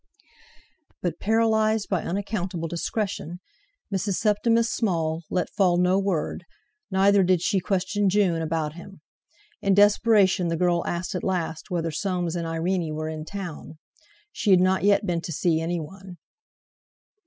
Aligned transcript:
But 1.03 1.19
paralyzed 1.19 1.87
by 1.87 2.01
unaccountable 2.01 2.67
discretion, 2.67 3.39
Mrs. 3.93 4.15
Septimus 4.15 4.67
Small 4.67 5.21
let 5.29 5.51
fall 5.51 5.77
no 5.77 5.99
word, 5.99 6.43
neither 6.89 7.21
did 7.21 7.39
she 7.39 7.59
question 7.59 8.09
June 8.09 8.41
about 8.41 8.73
him. 8.73 9.01
In 9.61 9.75
desperation 9.75 10.47
the 10.47 10.57
girl 10.57 10.83
asked 10.87 11.13
at 11.13 11.23
last 11.23 11.69
whether 11.69 11.91
Soames 11.91 12.35
and 12.35 12.47
Irene 12.47 12.95
were 12.95 13.09
in 13.09 13.25
town—she 13.25 14.49
had 14.49 14.59
not 14.59 14.81
yet 14.83 15.05
been 15.05 15.21
to 15.21 15.31
see 15.31 15.61
anyone. 15.61 16.17